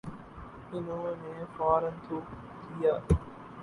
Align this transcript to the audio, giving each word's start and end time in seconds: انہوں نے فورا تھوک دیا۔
انہوں 0.71 1.15
نے 1.21 1.33
فورا 1.55 1.89
تھوک 2.03 2.25
دیا۔ 2.69 2.93